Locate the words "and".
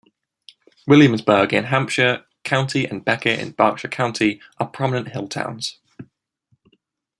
2.87-3.05